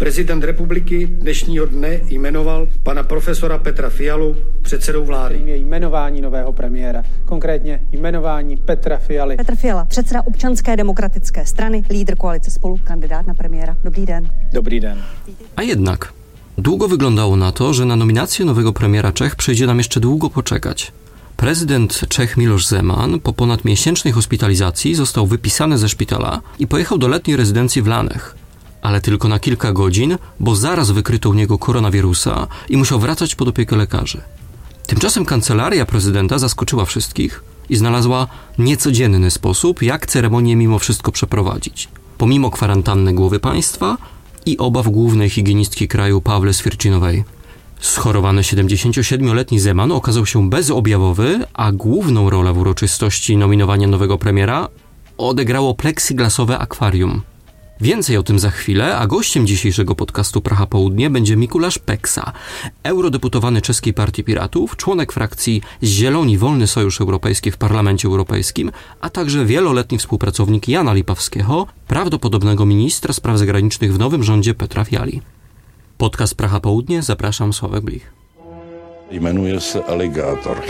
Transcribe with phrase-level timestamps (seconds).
[0.00, 5.42] Prezident republiky dnešního dne jmenoval pana profesora Petra Fialu předsedou vlády.
[5.44, 9.36] je jmenování nového premiéra, konkrétně jmenování Petra Fialy.
[9.36, 13.76] Petr Fiala, předseda občanské demokratické strany, lídr koalice spolu, kandidát na premiéra.
[13.84, 14.28] Dobrý den.
[14.52, 15.02] Dobrý den.
[15.56, 16.12] A jednak,
[16.58, 20.92] długo wyglądało na to, że na nominację nowego premiera Czech przyjdzie nam jeszcze długo poczekać.
[21.36, 27.08] Prezydent Czech Miloš Zeman po ponad miesięcznej hospitalizacji został wypisany ze szpitala i pojechał do
[27.08, 28.39] letniej rezydencji w Lanech.
[28.82, 33.48] Ale tylko na kilka godzin, bo zaraz wykryto u niego koronawirusa i musiał wracać pod
[33.48, 34.20] opiekę lekarzy.
[34.86, 38.26] Tymczasem kancelaria prezydenta zaskoczyła wszystkich i znalazła
[38.58, 41.88] niecodzienny sposób, jak ceremonię mimo wszystko przeprowadzić.
[42.18, 43.96] Pomimo kwarantanny głowy państwa
[44.46, 47.24] i obaw głównej higienistki kraju Pawle Swierczynowej.
[47.80, 54.68] Schorowany 77-letni Zeman okazał się bezobjawowy, a główną rolę w uroczystości nominowania nowego premiera
[55.18, 57.22] odegrało plexiglasowe akwarium.
[57.80, 62.32] Więcej o tym za chwilę, a gościem dzisiejszego podcastu Pracha Południe będzie Mikulasz Peksa,
[62.82, 69.44] eurodeputowany czeskiej Partii Piratów, członek frakcji Zieloni Wolny Sojusz Europejski w Parlamencie Europejskim, a także
[69.44, 75.20] wieloletni współpracownik Jana Lipawskiego, prawdopodobnego ministra spraw zagranicznych w nowym rządzie Petra Fiali.
[75.98, 78.19] Podcast Pracha Południe, zapraszam Sławek Blich.
[79.10, 80.62] Jmenuje se aligátor.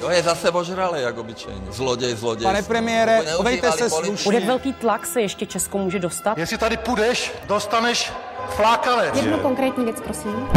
[0.00, 1.60] To je zase ožralý, jak obyčejně.
[1.70, 2.44] Zloděj, zloděj.
[2.44, 4.34] Pane premiére, chovejte se slušně.
[4.34, 6.38] Jak velký tlak se ještě Česko může dostat?
[6.38, 8.12] Jestli tady půjdeš, dostaneš
[8.48, 9.16] flákanec.
[9.16, 10.48] Jednu konkrétní věc, prosím.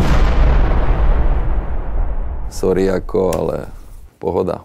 [2.51, 3.65] Sorry jako, ale
[4.19, 4.63] pohoda.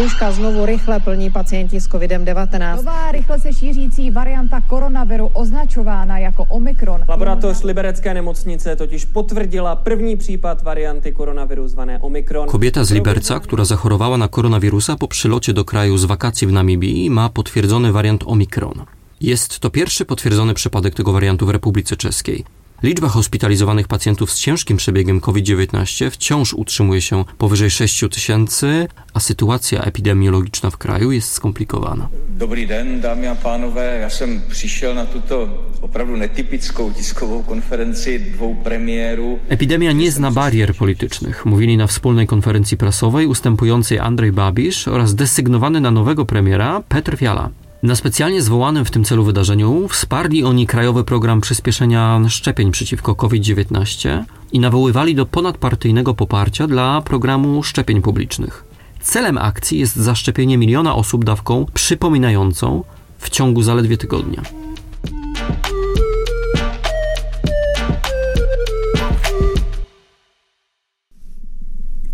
[0.00, 2.76] Lůžka znovu rychle plní pacienti s COVID-19.
[2.76, 7.04] Nová rychle se šířící varianta koronaviru označována jako Omikron.
[7.08, 12.48] Laboratoř Liberecké nemocnice totiž potvrdila první případ varianty koronaviru zvané Omikron.
[12.48, 17.10] Kobieta z Liberca, która zachorowała na koronawirusa po przylocie do kraju z wakacji w Namibii,
[17.10, 18.84] ma potwierdzony wariant Omikron.
[19.20, 22.44] Jest to pierwszy potwierdzony przypadek tego wariantu w Republice Czeskiej.
[22.82, 29.82] Liczba hospitalizowanych pacjentów z ciężkim przebiegiem COVID-19 wciąż utrzymuje się powyżej 6 tysięcy, a sytuacja
[29.82, 32.08] epidemiologiczna w kraju jest skomplikowana.
[32.28, 34.00] Dobrý den, dámy a pánové.
[34.00, 35.48] Já jsem přišel na tuto
[35.80, 39.38] opravdu netypickou tiskovou konferenci dvou premiérů.
[39.48, 45.80] Epidemia nie zna barier politycznych, mówili na wspólnej konferencji prasowej ustępującej Andrzej Babisz oraz desygnowany
[45.80, 47.50] na nowego premiera Petr Fiala.
[47.82, 54.24] Na specjalnie zwołanym w tym celu wydarzeniu wsparli oni krajowy program przyspieszenia szczepień przeciwko COVID-19
[54.52, 58.64] i nawoływali do ponadpartyjnego poparcia dla programu szczepień publicznych.
[59.00, 62.84] Celem akcji jest zaszczepienie miliona osób dawką przypominającą
[63.18, 64.42] w ciągu zaledwie tygodnia.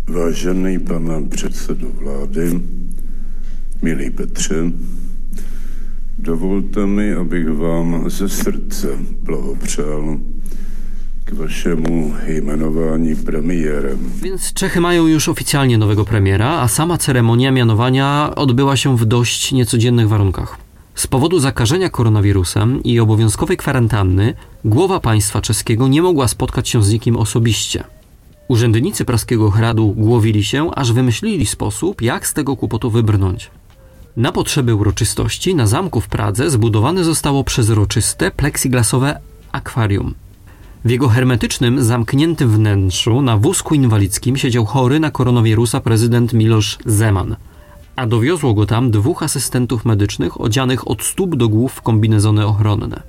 [0.07, 2.59] Vážený pane předsedo vlády,
[3.83, 4.71] milý Petře,
[6.17, 8.87] dovolte mi, abych vám ze srdce
[9.23, 10.17] blahopřál
[11.25, 13.97] k waszemu jmenowani premierem.
[14.21, 19.51] Więc Czechy mają już oficjalnie nowego premiera, a sama ceremonia mianowania odbyła się w dość
[19.51, 20.57] niecodziennych warunkach.
[20.95, 24.33] Z powodu zakażenia koronawirusem i obowiązkowej kwarantanny
[24.65, 27.83] głowa państwa czeskiego nie mogła spotkać się z nikim osobiście.
[28.47, 33.51] Urzędnicy praskiego hradu głowili się, aż wymyślili sposób, jak z tego kłopotu wybrnąć.
[34.17, 39.19] Na potrzeby uroczystości na zamku w Pradze zbudowane zostało przezroczyste plexiglasowe
[39.51, 40.13] akwarium.
[40.85, 47.35] W jego hermetycznym, zamkniętym wnętrzu na wózku inwalidzkim siedział chory na koronawirusa prezydent Miloš Zeman,
[47.95, 53.03] a dowiozło go tam dwóch asystentów medycznych odzianych od stóp do głów w kombinezony ochronne.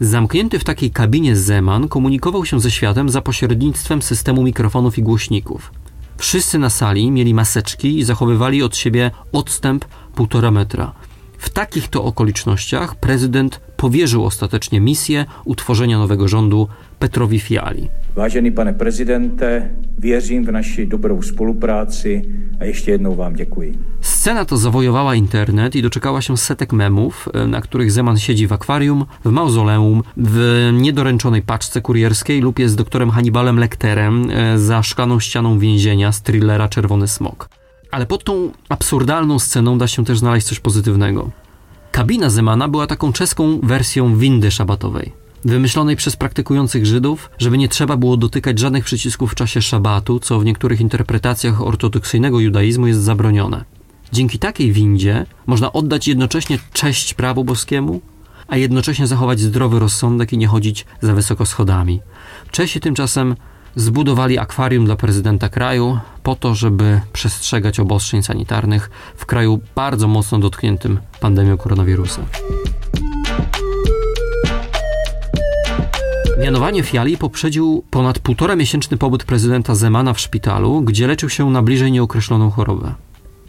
[0.00, 5.72] Zamknięty w takiej kabinie Zeman komunikował się ze światem za pośrednictwem systemu mikrofonów i głośników.
[6.18, 9.84] Wszyscy na sali mieli maseczki i zachowywali od siebie odstęp
[10.16, 10.92] półtora metra.
[11.38, 16.68] W takich to okolicznościach prezydent powierzył ostatecznie misję utworzenia nowego rządu
[16.98, 17.88] Petrowi Fiali.
[18.16, 22.24] Vážený pane prezidente, věřím v naši dobrou spolupráci
[22.60, 23.78] a ještě jednou vám děkuji.
[24.00, 28.52] Scena to zawojowała internet i doczekała się setek memów, e, na których Zeman siedzi w
[28.52, 35.20] akwarium, w mauzoleum, w niedoręczonej paczce kurierskiej lub jest doktorem Hannibalem Lecterem e, za szklaną
[35.20, 37.48] ścianą więzienia z thrillera Czerwony Smok.
[37.90, 41.30] Ale pod tą absurdalną sceną da się też znaleźć coś pozytywnego.
[41.90, 45.12] Kabina Zemana była taką czeską wersją windy szabatowej,
[45.44, 50.40] wymyślonej przez praktykujących Żydów, żeby nie trzeba było dotykać żadnych przycisków w czasie szabatu, co
[50.40, 53.64] w niektórych interpretacjach ortodoksyjnego judaizmu jest zabronione.
[54.12, 58.00] Dzięki takiej windzie można oddać jednocześnie cześć prawu boskiemu,
[58.48, 62.00] a jednocześnie zachować zdrowy rozsądek i nie chodzić za wysoko schodami.
[62.50, 63.36] Czesi tymczasem
[63.76, 70.38] zbudowali akwarium dla prezydenta kraju, po to, żeby przestrzegać obostrzeń sanitarnych w kraju bardzo mocno
[70.38, 72.22] dotkniętym pandemią koronawirusa.
[76.40, 81.62] Mianowanie Fiali poprzedził ponad półtora miesięczny pobyt prezydenta Zemana w szpitalu, gdzie leczył się na
[81.62, 82.94] bliżej nieokreśloną chorobę.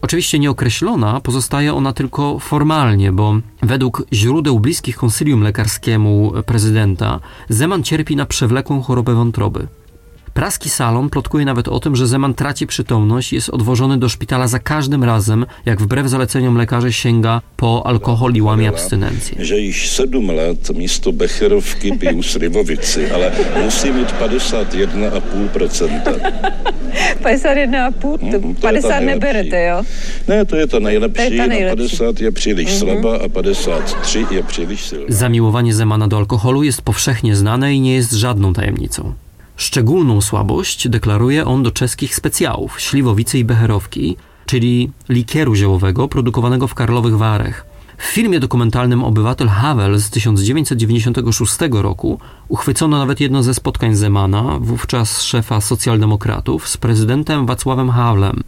[0.02, 7.20] Oczywiście nieokreślona pozostaje ona tylko formalnie, bo według źródeł bliskich konsylium lekarskiemu prezydenta
[7.50, 9.68] Zeman cierpi na przewlekłą chorobę wątroby.
[10.38, 14.48] Praski salon plotkuje nawet o tym, że Zeman traci przytomność i jest odwożony do szpitala
[14.48, 19.46] za każdym razem, jak wbrew zaleceniom lekarzy sięga po alkohol i łamie abstynencję.
[19.46, 23.32] Że już 7 lat místo becherowki pił slivovici, ale
[23.66, 26.02] musí mít 51,5%.
[27.24, 28.18] 51,5?
[28.22, 29.82] Mm, 50 neberete, jo?
[30.28, 31.98] Ne, to je to nejlepší, to je ta nejlepší.
[31.98, 32.80] 50 je příliš mm -hmm.
[32.80, 35.06] slabá a 53 je příliš silná.
[35.10, 39.14] Zamiłowanie Zemana do alkoholu jest powszechnie znane i nie jest żadną tajemnicą.
[39.58, 46.74] Szczególną słabość deklaruje on do czeskich specjałów, śliwowicy i becherowki, czyli likieru ziołowego produkowanego w
[46.74, 47.66] Karlowych Warech.
[47.98, 55.22] W filmie dokumentalnym Obywatel Havel z 1996 roku uchwycono nawet jedno ze spotkań Zemana, wówczas
[55.22, 58.42] szefa socjaldemokratów, z prezydentem Wacławem Hawlem.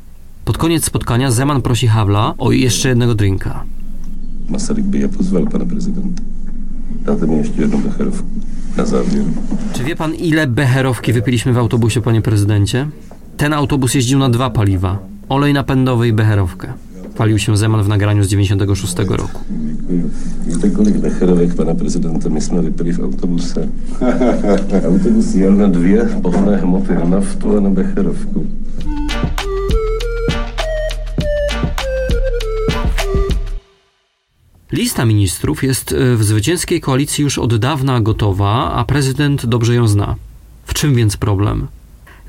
[0.46, 3.64] Pod koniec spotkania Zeman prosi Hawla o jeszcze jednego drinka.
[4.50, 6.22] Masaryk by ja pozwal pana prezydenta.
[7.28, 8.24] Mi jeszcze jedną becherowkę
[8.78, 9.24] na zawier.
[9.74, 12.88] Czy wie pan, ile becherowki wypiliśmy w autobusie, panie prezydencie?
[13.38, 15.00] Ten autobus jeździł na dwa paliwa.
[15.30, 16.74] Olej napędowy i becherowkę.
[17.16, 19.42] Chwalił się Zeman w nagraniu z 96 roku.
[20.48, 23.68] Wiecie, kolik becherowek pana prezydenta myśmy wypili w autobusie?
[24.86, 28.46] Autobus jel na dwie pohonné hmoty, na naftu a na becherowku.
[34.72, 39.88] Lista ministrów jest e, w zwycięskiej koalicji już od dawna gotowa, a prezydent dobrze ją
[39.88, 40.16] zna.
[40.66, 41.68] W czym więc problem?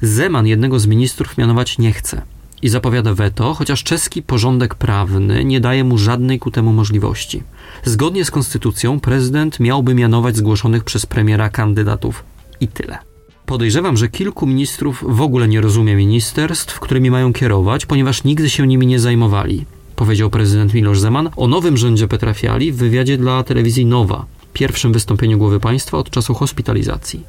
[0.02, 2.22] Zeman jednego z ministrów mianować nie chce
[2.62, 7.42] i zapowiada weto, chociaż czeski porządek prawny nie daje mu żadnej ku temu możliwości.
[7.84, 12.24] Zgodnie z konstytucją prezydent miałby mianować zgłoszonych przez premiera kandydatów
[12.60, 12.98] i tyle.
[13.46, 18.66] Podejrzewam, że kilku ministrów w ogóle nie rozumie ministerstw, którymi mają kierować, ponieważ nigdy się
[18.66, 19.64] nimi nie zajmowali
[20.00, 24.92] powiedział prezydent Miloš Zeman o nowym rządzie Petra Fiali w wywiadzie dla telewizji Nowa, pierwszym
[24.92, 27.20] wystąpieniu głowy państwa od czasu hospitalizacji.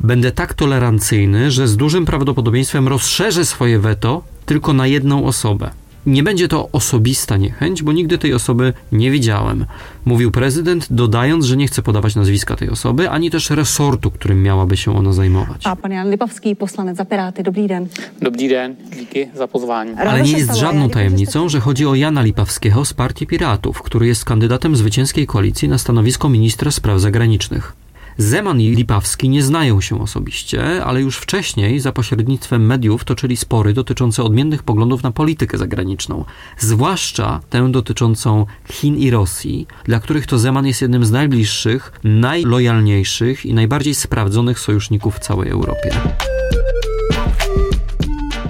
[0.00, 5.70] Będę tak tolerancyjny, że z dużym prawdopodobieństwem rozszerzę swoje weto tylko na jedną osobę.
[6.06, 9.66] Nie będzie to osobista niechęć, bo nigdy tej osoby nie widziałem,
[10.04, 14.76] mówił prezydent, dodając, że nie chce podawać nazwiska tej osoby, ani też resortu, którym miałaby
[14.76, 15.66] się ona zajmować.
[15.66, 17.88] A pan Jan Lipavský, poslanec za Piráty, dobrý den.
[18.22, 19.94] Dobrý den, díky za pozvání.
[19.96, 24.24] Ale nie jest żadną tajemnicą, że chodzi o Jana Lipawskiego z Partii Piratów, który jest
[24.24, 27.72] kandydatem zwycięskiej koalicji na stanowisko ministra spraw zagranicznych.
[28.18, 33.72] Zeman i Lipawski nie znają się osobiście, ale już wcześniej za pośrednictwem mediów toczyli spory
[33.72, 36.24] dotyczące odmiennych poglądów na politykę zagraniczną,
[36.58, 43.46] zwłaszcza tę dotyczącą Chin i Rosji, dla których to Zeman jest jednym z najbliższych, najlojalniejszych
[43.46, 45.90] i najbardziej sprawdzonych sojuszników w całej Europie.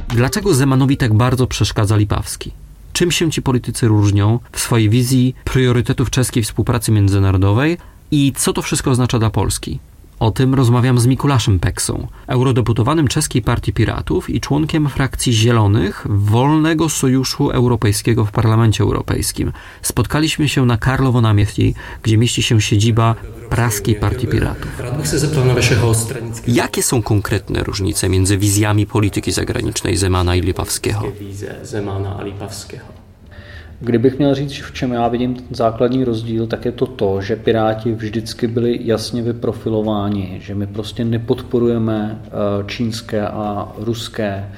[0.08, 2.52] Dlaczego Zemanowi tak bardzo przeszkadza Lipawski?
[2.92, 7.78] Czym się ci politycy różnią w swojej wizji priorytetów czeskiej współpracy międzynarodowej,
[8.10, 9.78] i co to wszystko oznacza dla Polski?
[10.20, 16.88] O tym rozmawiam z Mikulaszem Peksą, eurodeputowanym czeskiej Partii Piratów i członkiem frakcji Zielonych Wolnego
[16.88, 19.52] Sojuszu Europejskiego w Parlamencie Europejskim.
[19.82, 23.14] Spotkaliśmy się na Karlowo na Mieści, gdzie mieści się siedziba
[23.50, 24.82] praskiej Partii Piratów.
[26.46, 31.02] Jakie są konkretne różnice między wizjami polityki zagranicznej Zemana i Lipawskiego?
[33.80, 37.36] Kdybych měl říct, v čem já vidím ten základní rozdíl, tak je to to, že
[37.36, 42.20] Piráti vždycky byli jasně vyprofilováni, že my prostě nepodporujeme
[42.66, 44.48] čínské a ruské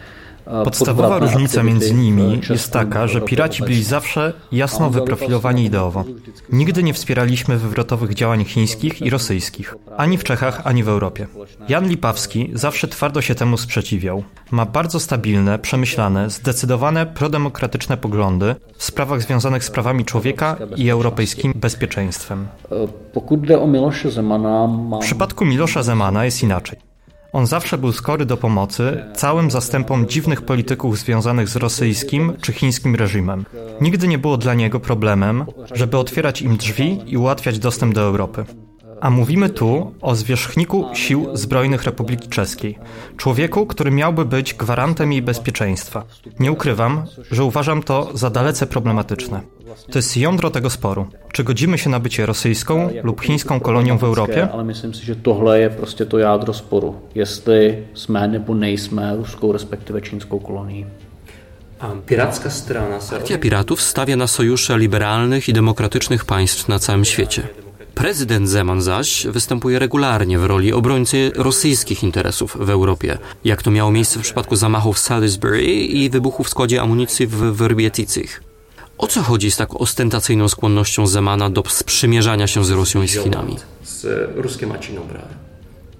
[0.64, 6.04] Podstawowa różnica między nimi jest taka, że piraci byli zawsze jasno wyprofilowani ideowo.
[6.52, 11.26] Nigdy nie wspieraliśmy wywrotowych działań chińskich i rosyjskich, ani w Czechach, ani w Europie.
[11.68, 14.24] Jan Lipawski zawsze twardo się temu sprzeciwiał.
[14.50, 21.52] Ma bardzo stabilne, przemyślane, zdecydowane prodemokratyczne poglądy w sprawach związanych z prawami człowieka i europejskim
[21.56, 22.46] bezpieczeństwem.
[24.92, 26.91] W przypadku Milosza Zemana jest inaczej.
[27.32, 32.96] On zawsze był skory do pomocy całym zastępom dziwnych polityków związanych z rosyjskim czy chińskim
[32.96, 33.44] reżimem.
[33.80, 38.44] Nigdy nie było dla niego problemem, żeby otwierać im drzwi i ułatwiać dostęp do Europy.
[39.02, 42.78] A mówimy tu o zwierzchniku Sił Zbrojnych Republiki Czeskiej.
[43.16, 46.04] Człowieku, który miałby być gwarantem jej bezpieczeństwa.
[46.40, 49.40] Nie ukrywam, że uważam to za dalece problematyczne.
[49.90, 51.06] To jest jądro tego sporu.
[51.32, 54.48] Czy godzimy się na bycie rosyjską lub chińską kolonią w Europie?
[54.52, 56.94] Ale myslím si, že tohle je prostě to jádro sporu.
[57.14, 60.86] Jestli jsme nebo nejsme ruskou, respektive čínskou kolonií.
[62.06, 62.98] Piracka strona...
[63.10, 67.42] Partia Piratów stawia na sojusze liberalnych i demokratycznych państw na całym świecie.
[67.94, 73.90] Prezydent Zeman zaś występuje regularnie w roli obrońcy rosyjskich interesów w Europie, jak to miało
[73.90, 78.42] miejsce w przypadku zamachów w Salisbury i wybuchu w składzie amunicji w Wyrbieticich.
[78.98, 83.22] O co chodzi z tak ostentacyjną skłonnością Zemana do sprzymierzania się z Rosją i z
[83.22, 83.56] Chinami?
[83.84, 84.06] Z
[84.36, 85.36] ruskiem mačinou právě.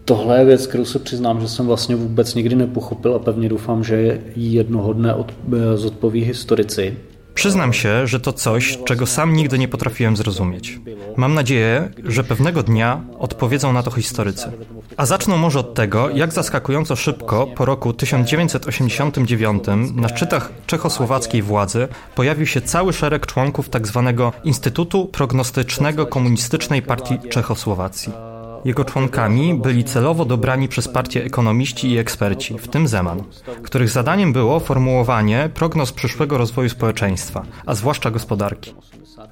[0.05, 3.85] Tohle je věc, kterou se přiznám, že jsem vlastně vůbec nikdy nepochopil a pevně doufám,
[3.85, 5.33] že ji jednoho dne od,
[5.75, 6.97] zodpoví historici.
[7.43, 10.81] Przyznam się, że to coś, czego sam nigdy nie potrafiłem zrozumieć.
[11.17, 14.53] Mam nadzieję, że pewnego dnia odpowiedzą na to historycy.
[14.97, 21.89] A zaczną może od tego, jak zaskakująco szybko po roku 1989 na szczytach czechosłowackiej władzy
[22.15, 24.13] pojawił się cały szereg członków tzw.
[24.17, 28.32] Tak Instytutu Prognostycznego Komunistycznej Partii Czechosłowacji.
[28.65, 33.23] Jego członkami byli celowo dobrani przez partię ekonomiści i eksperci, w tym Zeman,
[33.63, 38.75] których zadaniem było formułowanie prognoz przyszłego rozwoju społeczeństwa, a zwłaszcza gospodarki.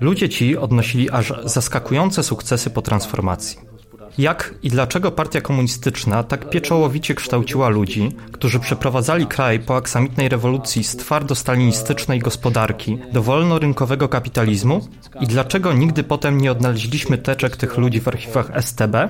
[0.01, 3.70] Ludzie ci odnosili aż zaskakujące sukcesy po transformacji.
[4.19, 10.85] Jak i dlaczego partia komunistyczna tak pieczołowicie kształciła ludzi, którzy przeprowadzali kraj po aksamitnej rewolucji
[10.85, 14.81] z twardo-stalinistycznej gospodarki do wolnorynkowego kapitalizmu?
[15.21, 19.09] I dlaczego nigdy potem nie odnaleźliśmy teczek tych ludzi w archiwach STB?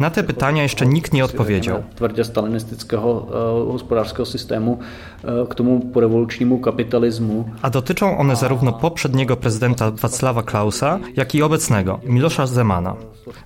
[0.00, 1.82] Na te pytania jeszcze nikt nie odpowiedział.
[1.94, 3.26] Twardě stalinistického
[3.72, 4.78] gospodarskiego systemu
[5.50, 7.50] k tomu porewolučnímu kapitalizmu.
[7.62, 12.96] A dotyczą one zarówno poprzedniego prezydenta Wacława Klausa, jak i obecnego, Milosza Zemana.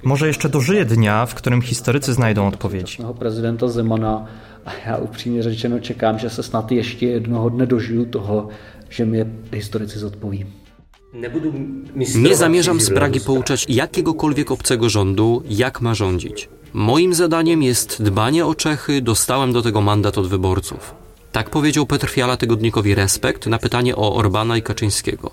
[0.02, 2.99] Może jeszcze dożyje dnia, w którym historycy znajdą odpowiedzi.
[3.18, 4.26] Prezydenta Zemana
[4.64, 8.49] a já upřímně řečeno čekám, že se snad ještě jednoho dne dožiju toho,
[8.88, 10.46] že mi historycy zodpoví.
[12.16, 16.49] Nie zamierzam z Pragi pouczać jakiegokolwiek obcego rządu, jak ma rządzić.
[16.72, 20.94] Moim zadaniem jest dbanie o Czechy, dostałem do tego mandat od wyborców.
[21.32, 25.30] Tak powiedział Petr Fiala tygodnikowi Respekt na pytanie o Orbana i Kaczyńskiego.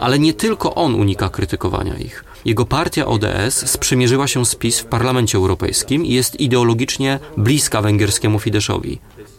[0.00, 2.24] Ale nie tylko on unika krytykowania ich.
[2.44, 8.38] Jego partia ODS sprzymierzyła się z PiS w Parlamencie Europejskim i jest ideologicznie bliska węgierskiemu
[8.38, 8.98] Fideszowi.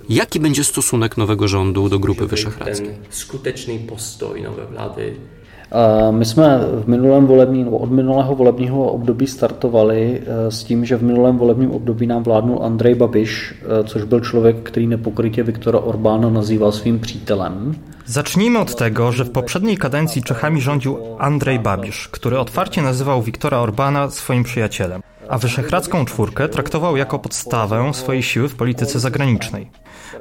[0.10, 2.94] Jaki będzie stosunek nowego rządu do Grupy Wyszehradzkiej?
[3.10, 5.16] Skuteczny postoj nowej władzy
[6.12, 11.04] my jsme v minulém volebním, nebo od minulého volebního období startovali s tím, že v
[11.04, 13.54] minulém volebním období nám vládnul Andrej Babiš,
[13.86, 17.76] což byl člověk, který nepokrytě Viktora Orbána nazýval svým přítelem.
[18.06, 23.60] Zacznijmy od tego, że w poprzedniej kadencji Czechami rządził Andrzej Babisz, który otwarcie nazywał Viktora
[23.60, 29.70] Orbana swoim przyjacielem, a Wyszehradzką Czwórkę traktował jako podstawę swojej siły w polityce zagranicznej.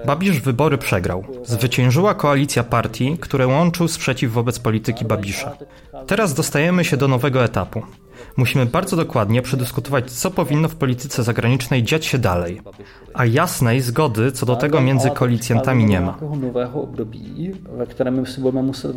[0.06, 1.24] Babisz wybory przegrał.
[1.44, 5.56] Zwyciężyła koalicja partii, które łączył sprzeciw wobec polityki Babisza.
[6.06, 7.82] Teraz dostajemy się do nowego etapu.
[8.36, 12.60] Musimy bardzo dokładnie przedyskutować, co powinno w polityce zagranicznej dziać się dalej.
[13.14, 16.16] A jasnej zgody co do tego między koalicjantami nie ma.
[16.40, 18.96] nowego období, ve kterém si budeme muset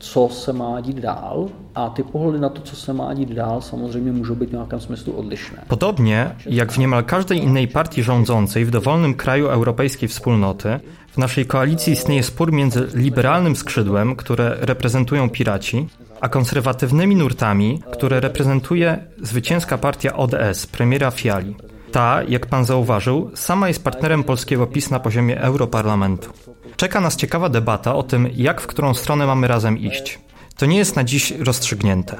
[0.00, 3.60] co se má dít dál a ty pohledy na to, co se má dít dál,
[3.60, 5.58] samozřejmě můžou být v nějakém smyslu odlišné.
[5.68, 10.80] Podobnie jak w niemal każdej innej partii rządzącej w dowolnym kraju europejskiej wspólnoty,
[11.12, 15.86] w naszej koalicji istnieje spór między liberalnym skrzydłem, które reprezentują piraci,
[16.20, 21.56] a konserwatywnymi nurtami, które reprezentuje zwycięska partia ODS, premiera Fiali.
[21.92, 26.30] Ta, jak pan zauważył, sama jest partnerem polskiego PiS na poziomie Europarlamentu.
[26.76, 30.18] Czeka nas ciekawa debata o tym, jak w którą stronę mamy razem iść.
[30.56, 32.16] To nie jest na dziś rozstrzygnięte.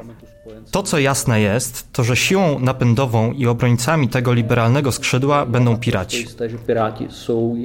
[0.71, 6.27] To, co jasne jest, to, że siłą napędową i obrońcami tego liberalnego skrzydła będą piraci.
[6.67, 7.57] Piráti są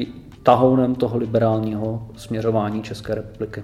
[2.83, 3.61] České republiky.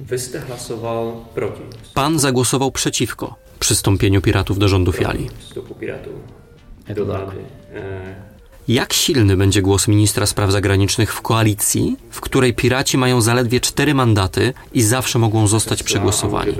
[0.00, 1.62] Wy jste hlasował proti.
[1.94, 5.28] Pan zagłosował przeciwko przystąpieniu piratów do rządu Fiali.
[5.38, 6.10] Vstupu piratů
[6.96, 7.36] do vlády.
[8.68, 13.94] Jak silny będzie głos ministra spraw zagranicznych w koalicji, w której piraci mają zaledwie cztery
[13.94, 16.52] mandaty i zawsze mogą zostać przegłosowani?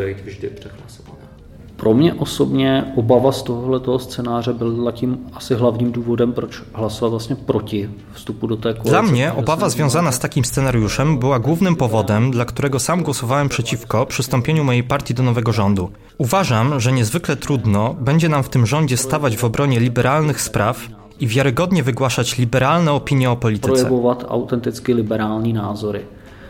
[1.77, 7.37] Pro mě osobně obava z tohoto scénáře byla tím asi hlavním důvodem, proč hlasovat vlastně
[7.37, 8.91] proti vstupu do té koalice.
[8.91, 14.07] Dla mnie obawa związana z takim scenariuszem była głównym powodem, dla którego sam głosowałem przeciwko
[14.07, 15.91] przystąpieniu mojej partii do nowego rządu.
[16.19, 21.27] Uważam, że niezwykle trudno będzie nam w tym rządzie stawać w obronie liberalnych spraw i
[21.27, 23.73] wiarygodnie wygłaszać liberalne opinie o polityce.
[23.73, 26.05] Projevovat autenticky liberální názory.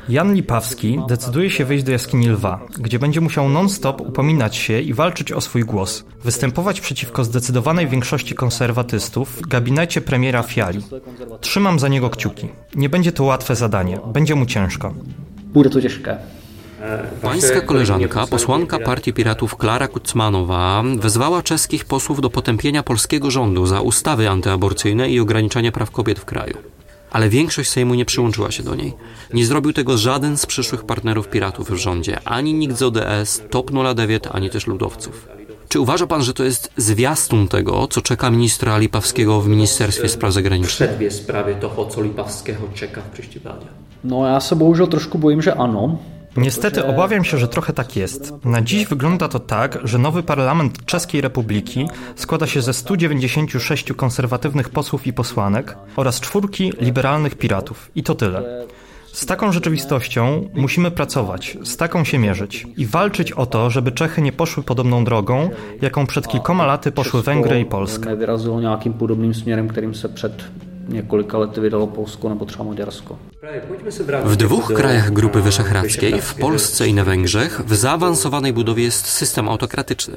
[0.09, 4.95] Jan Lipawski decyduje się wejść do jaskini lwa, gdzie będzie musiał non-stop upominać się i
[4.95, 6.05] walczyć o swój głos.
[6.25, 10.81] Występować przeciwko zdecydowanej większości konserwatystów w gabinecie premiera Fiali.
[11.41, 12.49] Trzymam za niego kciuki.
[12.75, 14.95] Nie będzie to łatwe zadanie, będzie mu ciężko.
[15.53, 16.17] Bude to ciężkie.
[17.23, 23.81] Pańska koleżanka, posłanka Partii Piratów Klara Kucmanowa, wezwała czeskich posłów do potępienia polskiego rządu za
[23.81, 26.57] ustawy antyaborcyjne i ograniczanie praw kobiet w kraju.
[27.11, 28.95] Ale większość Sejmu nie przyłączyła się do niej.
[29.35, 33.71] Nie zrobił tego żaden z przyszłych partnerów piratów w rządzie, ani nikt z ODS, Top
[33.97, 35.29] 09, ani też ludowców.
[35.69, 40.33] Czy uważa pan, że to jest zwiastun tego, co czeka ministra Lipawskiego w Ministerstwie Spraw
[40.33, 40.89] Zagranicznych?
[40.89, 43.67] Przedwie sprawie toho, co Lipawskiego czeka w vládě.
[44.05, 45.99] No ja się bohužel trošku bojím, że ano.
[46.39, 48.33] Niestety obawiam się, że trochę tak jest.
[48.45, 54.69] Na dziś wygląda to tak, że nowy parlament Czeskiej Republiki składa się ze 196 konserwatywnych
[54.69, 57.91] posłów i posłanek oraz czwórki liberalnych piratów.
[57.95, 58.67] I to tyle.
[59.13, 64.23] Z taką rzeczywistością musimy pracować, z taką się mierzyć i walczyć o to, żeby Czechy
[64.23, 65.51] nie poszły podobną drogą,
[65.83, 68.11] jaką przed kilkoma laty poszły Węgry i Polska.
[68.11, 70.45] Nevyrazilo nějakým podobným směrem, kterým se před
[70.89, 73.19] několika lety vydalo Polsko nebo třeba Maďarsko.
[74.25, 79.49] W dwóch krajach Grupy Wyszehradzkiej, w Polsce i na Węgrzech, w zaawansowanej budowie jest system
[79.49, 80.17] autokratyczny.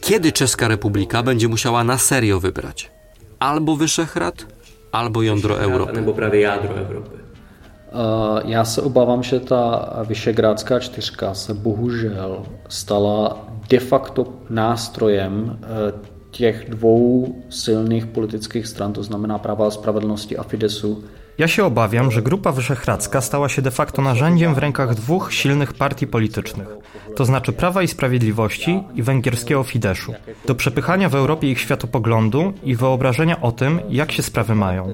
[0.00, 2.90] Kiedy Czeska Republika będzie musiała na serio wybrać?
[3.38, 4.46] Albo Wyszehrad,
[4.92, 5.92] albo jądro Europy.
[5.92, 7.16] Nebo právě jádro Evropy.
[7.92, 16.09] Uh, Já se obávám, že ta Vyšegrádská čtyřka se bohužel stala de facto nástrojem uh,
[16.30, 21.04] těch dvou silných politických stran, to znamená Prawa a Spravedlnosti a Fidesu,
[21.40, 25.72] Ja się obawiam, że Grupa Wyszehradzka stała się de facto narzędziem w rękach dwóch silnych
[25.72, 26.68] partii politycznych,
[27.16, 30.12] to znaczy Prawa i Sprawiedliwości i węgierskiego Fideszu,
[30.46, 34.92] do przepychania w Europie ich światopoglądu i wyobrażenia o tym, jak się sprawy mają.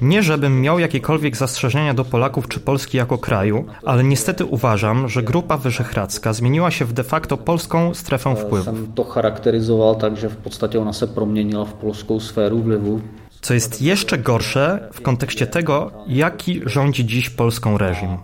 [0.00, 5.22] Nie żebym miał jakiekolwiek zastrzeżenia do Polaków czy Polski jako kraju, ale niestety uważam, że
[5.22, 8.74] Grupa Wyszehradzka zmieniła się w de facto polską strefę wpływów.
[8.94, 13.00] To charakterizoval tak, že v podstatě ona se proměnila v polskou sféru vlivu.
[13.40, 18.18] Co jest jeszcze gorsze w kontekście tego, jaki rządzi dziś Polską reżim.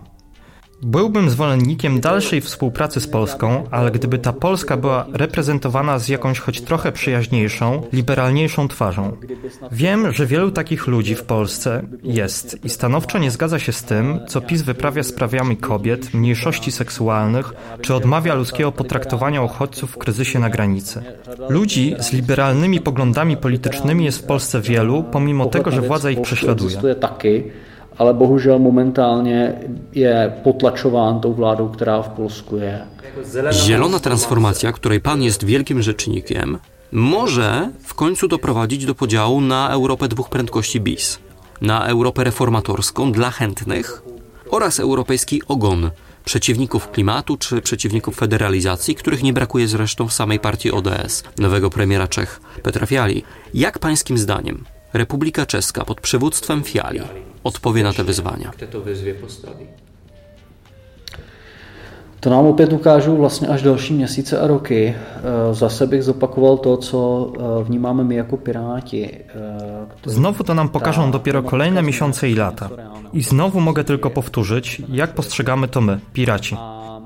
[0.81, 6.61] Byłbym zwolennikiem dalszej współpracy z Polską, ale gdyby ta Polska była reprezentowana z jakąś choć
[6.61, 9.17] trochę przyjaźniejszą, liberalniejszą twarzą.
[9.71, 14.19] Wiem, że wielu takich ludzi w Polsce jest i stanowczo nie zgadza się z tym,
[14.27, 20.39] co PiS wyprawia z prawami kobiet, mniejszości seksualnych, czy odmawia ludzkiego potraktowania uchodźców w kryzysie
[20.39, 21.03] na granicy.
[21.49, 26.77] Ludzi z liberalnymi poglądami politycznymi jest w Polsce wielu, pomimo tego, że władza ich prześladuje.
[27.97, 29.53] Ale bohužel momentálně
[29.91, 32.81] je potlačován tou vládou, která v Polsku je.
[33.51, 36.59] Zielona transformacja, której pan jest wielkim rzecznikiem,
[36.91, 41.19] może w końcu doprowadzić do podziału na Europę dwóch prędkości bis,
[41.61, 44.01] na Europę reformatorską dla chętnych
[44.51, 45.91] oraz europejski ogon
[46.25, 52.07] przeciwników klimatu czy przeciwników federalizacji, których nie brakuje zresztą w samej partii ODS, nowego premiera
[52.07, 53.23] Czech Petra Fiali.
[53.53, 57.01] Jak pańskim zdaniem Republika Czeska pod przywództwem Fiali
[57.43, 58.51] odpowie na te wyzwania?
[62.19, 64.95] To nám opět ukážou vlastně až další měsíce a roky.
[64.95, 69.09] Eh, Zase bych zopakoval to, co eh, vnímáme my jako Piráti.
[69.13, 72.69] eh, Znowu to nam pokażą dopiero kolejne miesiące i lata.
[73.13, 76.55] I znowu mogę tylko powtórzyć, jak postrzegamy to my, piraci.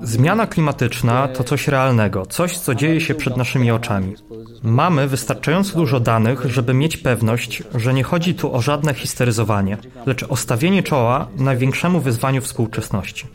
[0.02, 4.14] Zmiana klimatyczna to coś realnego, coś, co dzieje się przed naszymi oczami.
[4.62, 10.22] Mamy wystarczająco dużo danych, żeby mieć pewność, że nie chodzi tu o żadne histeryzowanie, lecz
[10.22, 13.26] o stawienie czoła największemu wyzwaniu współczesności.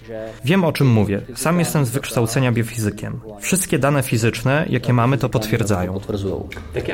[0.45, 3.19] Wiem o czym mówię, sam jestem z wykształcenia biofizykiem.
[3.39, 5.99] Wszystkie dane fizyczne, jakie mamy, to potwierdzają.
[6.73, 6.88] Tak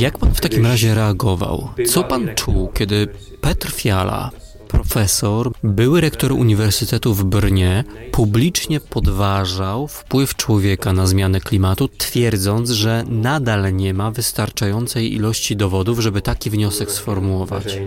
[0.00, 1.68] jak pan w takim razie reagował?
[1.86, 3.08] Co pan czuł, kiedy
[3.40, 4.30] Petr Fiala,
[4.68, 13.04] profesor, były rektor Uniwersytetu w Brnie, publicznie podważał wpływ człowieka na zmianę klimatu, twierdząc, że
[13.08, 17.78] nadal nie ma wystarczającej ilości dowodów, żeby taki wniosek sformułować?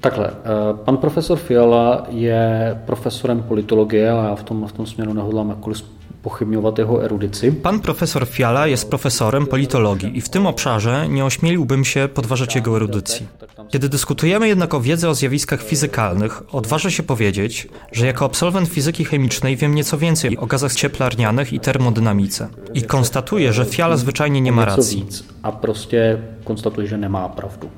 [0.00, 5.14] Takhle, eh, pan profesor Fiala je profesorem politologie a já v tom, v tom směru
[5.14, 7.52] nehodlám jakkoliv pochybňovat jeho erudici.
[7.52, 12.76] Pan profesor Fiala jest profesorem politologii i w tym obszarze nie ośmieliłbym się podważać jego
[12.76, 13.26] erudycji.
[13.68, 19.04] Kiedy dyskutujemy jednak o wiedzy o zjawiskach fizykalnych, odważę się powiedzieć, że jako absolwent fizyki
[19.04, 22.48] chemicznej wiem nieco więcej o gazach cieplarnianych i termodynamice.
[22.74, 25.06] I konstatuję, że Fiala zwyczajnie nie ma racji.
[25.42, 27.68] a prostě konstatuji, že nemá pravdu.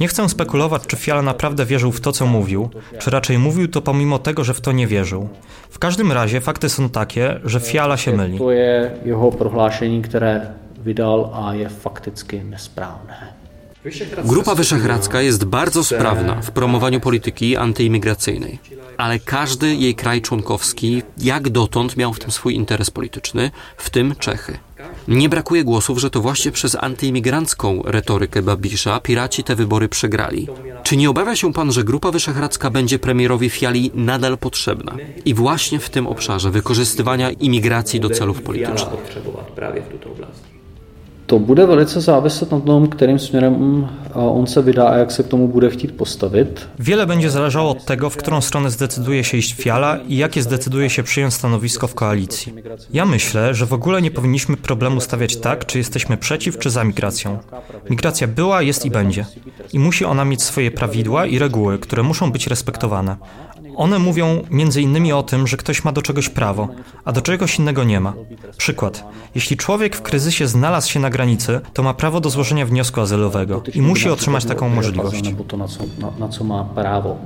[0.00, 3.82] Nie chcę spekulować, czy Fiala naprawdę wierzył w to, co mówił, czy raczej mówił to
[3.82, 5.28] pomimo tego, że w to nie wierzył.
[5.70, 8.38] W każdym razie fakty są takie, że Fiala się myli.
[8.38, 13.40] To je jeho prohlášení, které vydal a je fakticky nesprávné.
[14.24, 18.58] Grupa Wyszehradzka jest bardzo sprawna w promowaniu polityki antyimigracyjnej,
[18.96, 24.14] ale każdy jej kraj członkowski jak dotąd miał w tym swój interes polityczny, w tym
[24.16, 24.58] Czechy.
[25.08, 30.46] Nie brakuje głosów, że to właśnie przez antyimigrancką retorykę Babisza piraci te wybory przegrali.
[30.82, 34.96] Czy nie obawia się pan, że Grupa Wyszehradzka będzie premierowi Fiali nadal potrzebna?
[35.24, 38.88] I właśnie w tym obszarze wykorzystywania imigracji do celów politycznych.
[41.30, 45.28] To bude velice záviset na tom, kterým směrem on se vydá a jak se k
[45.28, 46.68] tomu bude chtít postavit.
[46.78, 50.90] Wiele będzie zależało od tego, w którą stronę zdecyduje się iść Fiala i jakie zdecyduje
[50.90, 52.54] się przyjąć stanowisko w koalicji.
[52.92, 56.84] Ja myślę, że w ogóle nie powinniśmy problemu stawiać tak, czy jesteśmy przeciw, czy za
[56.84, 57.38] migracją.
[57.90, 59.26] Migracja była, jest i będzie.
[59.72, 63.16] I musi ona mieć swoje prawidła i reguły, które muszą być respektowane.
[63.76, 66.68] One mówią między innymi o tym, że ktoś ma do czegoś prawo,
[67.04, 68.12] a do czegoś innego nie ma.
[68.56, 69.04] Przykład.
[69.34, 73.62] Jeśli człowiek w kryzysie znalazł się na granicy, to ma prawo do złożenia wniosku azylowego
[73.74, 75.22] i musi otrzymać taką możliwość.
[76.18, 77.16] Na co, ma prawo.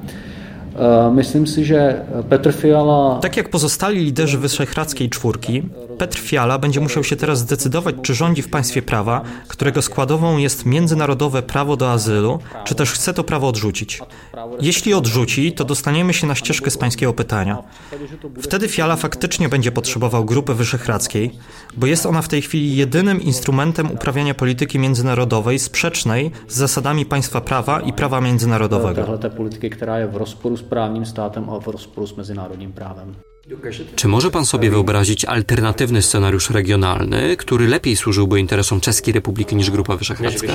[1.15, 3.19] Myslím si, že Petr Fiala...
[3.21, 5.63] Tak jak pozostali liderzy Wyszehradzkiej Czwórki,
[5.99, 10.67] Petr Fiala będzie musiał się teraz zdecydować, czy rządzi w państwie prawa, którego składową jest
[10.67, 14.01] międzynarodowe prawo do azylu, czy też chce to prawo odrzucić.
[14.61, 17.63] Jeśli odrzuci, to dostaniemy się na ścieżkę z pańskiego pytania.
[18.43, 21.31] Wtedy Fiala faktycznie będzie potrzebował Grupy Wyszehradzkiej,
[21.77, 27.41] bo jest ona w tej chwili jedynym instrumentem uprawiania polityki międzynarodowej sprzecznej z zasadami państwa
[27.41, 29.19] prawa i prawa międzynarodowego.
[29.19, 33.15] Te polityki, która jest w rozporu z prawnym statem a w rozporu z międzynarodowym prawem.
[33.97, 39.71] Czy może pan sobie wyobrazić alternatywny scenariusz regionalny, który lepiej służyłby interesom Czeskiej Republiki niż
[39.71, 40.53] Grupa Wyszehradzka?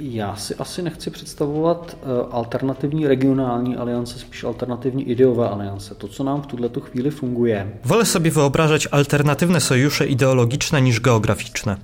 [0.00, 1.96] Já si asi nechci představovat
[2.30, 5.94] alternativní regionální aliance, spíš alternativní ideové aliance.
[5.94, 7.66] To, co nám v tuto chvíli funguje.
[7.84, 11.76] Wolę sobie wyobrażać alternatywne sojusze ideologiczne niż geograficzne.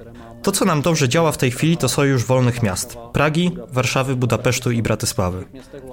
[0.42, 4.70] To, co nam dobrze działa w tej chwili, to sojusz wolnych miast Pragi, Warszawy, Budapesztu
[4.70, 5.44] i Bratysławy.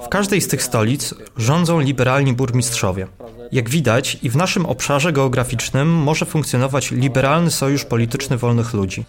[0.05, 3.07] W każdej z tych stolic rządzą liberalni burmistrzowie.
[3.51, 9.05] Jak widać, i w naszym obszarze geograficznym może funkcjonować liberalny sojusz polityczny wolnych ludzi,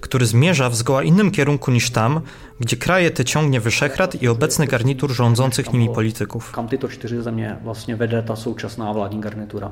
[0.00, 2.20] który zmierza w zgoła innym kierunku niż tam,
[2.60, 6.52] gdzie kraje te ciągnie Wyszehrad i obecny garnitur rządzących nimi polityków.
[6.52, 9.70] Kam tyto cztery země vlastně vede ta současná vládní garnitura?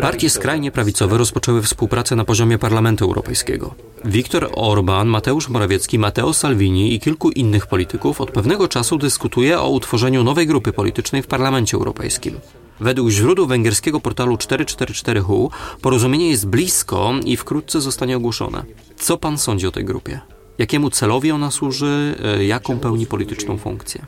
[0.00, 3.74] Partie skrajnie prawicowe rozpoczęły współpracę na poziomie Parlamentu Europejskiego.
[4.04, 9.70] Viktor Orban, Mateusz Morawiecki, Matteo Salvini i kilku innych polityków od pewnego czasu dyskutuje o
[9.70, 12.40] utworzeniu nowej grupy politycznej w Parlamencie Europejskim.
[12.80, 15.48] Według źródeł węgierskiego portalu 444hu
[15.82, 18.64] porozumienie jest blisko i wkrótce zostanie ogłoszone.
[18.96, 20.20] Co pan sądzi o tej grupie?
[20.58, 22.14] Jakiemu celowi ona służy?
[22.38, 24.00] Jaką pełni polityczną funkcję?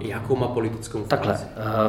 [0.00, 1.10] Jaką ma politickou funkci?
[1.10, 1.38] Takhle,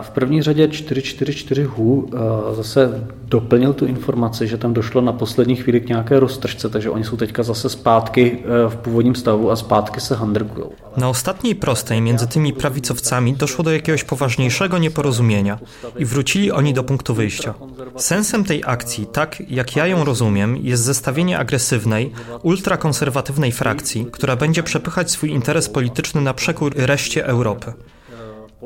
[0.02, 2.10] v první řadě 444HU
[2.56, 7.04] zase doplnil tu informaci, že tam došlo na poslední chvíli k nějaké roztržce, takže oni
[7.04, 10.68] jsou teďka zase zpátky v původním stavu a zpátky se handrkují.
[10.98, 15.60] Na ostatniej prostej między tymi prawicowcami doszło do jakiegoś poważniejszego nieporozumienia
[15.98, 17.54] i wrócili oni do punktu wyjścia.
[17.98, 22.12] Sensem tej akcji, tak jak ja ją rozumiem, jest zestawienie agresywnej,
[22.44, 27.74] ultrakonserwatywnej frakcji, która będzie przepychać swój interes polityczny na przekór reszcie Europy.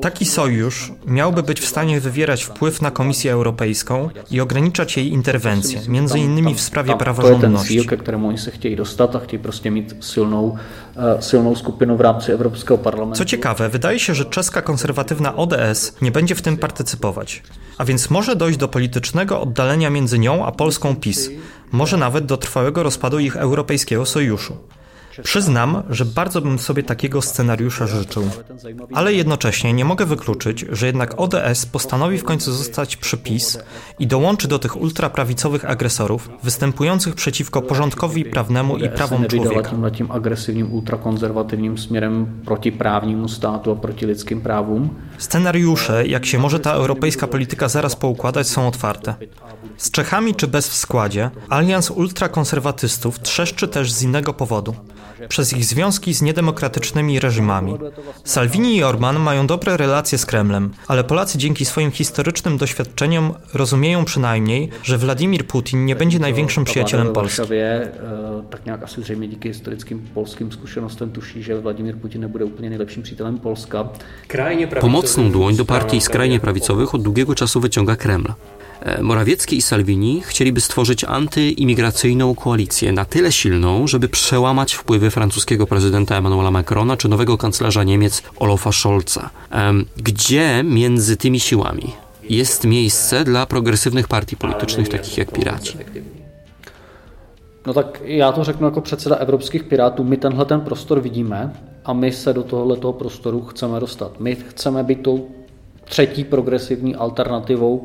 [0.01, 5.81] Taki sojusz miałby być w stanie wywierać wpływ na Komisję Europejską i ograniczać jej interwencje,
[5.87, 7.87] między innymi w sprawie praworządności.
[13.13, 17.43] Co ciekawe, wydaje się, że czeska konserwatywna ODS nie będzie w tym partycypować.
[17.77, 21.29] A więc może dojść do politycznego oddalenia między nią a Polską PiS,
[21.71, 24.57] może nawet do trwałego rozpadu ich europejskiego sojuszu.
[25.23, 28.23] Przyznam, że bardzo bym sobie takiego scenariusza życzył.
[28.93, 33.59] Ale jednocześnie nie mogę wykluczyć, że jednak ODS postanowi w końcu zostać przy PiS
[33.99, 39.71] i dołączy do tych ultraprawicowych agresorów występujących przeciwko porządkowi prawnemu i prawom człowieka.
[39.93, 44.89] Tím agresywnym, ultrakonzerwatywnym směrem proti právnímu státu a proti lidským právům.
[45.17, 49.15] Scenariusze, jak się może ta europejska polityka zaraz poukładać, są otwarte.
[49.77, 54.75] Z Czechami czy bez w składzie, alians ultrakonserwatystów trzeszczy też z innego powodu
[55.27, 57.77] przez ich związki z niedemokratycznymi reżimami.
[58.23, 64.05] Salvini i Orban mają dobre relacje z Kremlem, ale Polacy dzięki swoim historycznym doświadczeniom rozumieją
[64.05, 67.41] przynajmniej, że Władimir Putin nie będzie największym przyjacielem Polski.
[68.49, 73.03] Tak nějak asi zřejmě díky historickým polským zkušenostem tuší, že Vladimír Putin nebude úplně nejlepším
[73.03, 73.89] přítelem Polska.
[74.81, 78.33] Pomocną dłoń do partii skrajnie prawicowych od długiego czasu wyciąga Kreml.
[79.01, 86.15] Morawiecki i Salvini chcieliby stworzyć antyimigracyjną koalicję na tyle silną, żeby przełamać wpływy francuskiego prezydenta
[86.15, 89.29] Emmanuela Macrona czy nowego kanclerza Niemiec Olafa Scholza.
[89.97, 91.93] Gdzie między tymi siłami
[92.29, 95.77] jest miejsce dla progresywnych partii politycznych takich jak Piraci?
[97.65, 100.03] No tak já to řeknu jako předseda Evropských pirátů.
[100.03, 101.53] My tenhle ten prostor vidíme
[101.85, 104.19] a my se do tohoto prostoru chceme dostat.
[104.19, 105.27] My chceme být tou
[105.89, 106.95] třetí progresivní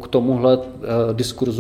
[0.03, 0.59] k tomuhle
[1.11, 1.15] e,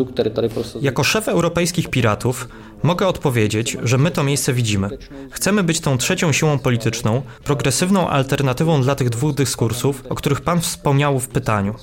[0.05, 0.49] który tady.
[0.81, 2.49] Jako szef europejskich piratów
[2.83, 4.91] mogę odpowiedzieć, że my to miejsce widzimy.
[5.31, 10.61] Chcemy być tą trzecią siłą polityczną, progresywną alternatywą dla tych dwóch dyskursów, o których pan
[10.61, 11.75] wspomniał w pytaniu.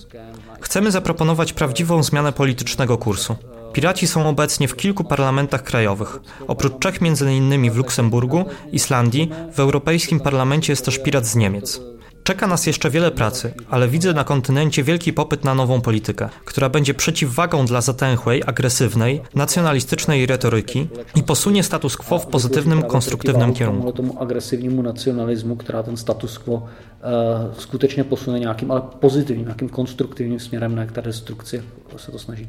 [0.61, 3.35] Chcemy zaproponować prawdziwą zmianę politycznego kursu.
[3.73, 6.19] Piraci są obecnie w kilku parlamentach krajowych.
[6.47, 7.71] Oprócz Czech m.in.
[7.71, 11.90] w Luksemburgu, Islandii, w Europejskim Parlamencie jest też pirat z Niemiec.
[12.23, 16.69] Czeka nas jeszcze wiele pracy, ale widzę na kontynencie wielki popyt na nową politykę, która
[16.69, 23.91] będzie przeciwwagą dla zatęchłej, agresywnej, nacjonalistycznej retoryki i posunie status quo w pozytywnym, konstruktywnym kierunku.
[23.91, 26.67] Tomu agresywnemu nacjonalizmu, która ten status quo
[27.03, 31.63] e, skutečně posune nějakým, ale pozitivním, nějakým konstruktywnym směrem, na jak ta destrukce
[31.97, 32.47] se to snaží.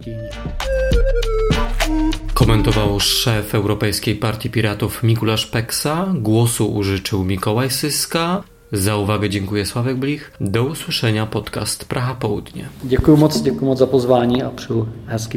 [2.34, 9.96] Komentował szef Europejskiej Partii Piratów Mikulasz Peksa, głosu użyczył Mikołaj Syska, za uwagę dziękuję Sławek
[9.96, 10.32] Blich.
[10.40, 12.68] Do usłyszenia podcast Praha Południe.
[12.84, 14.50] Děkuji moc, děkuji moc za pozvání a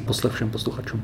[0.02, 1.02] poslech všem posluchačům.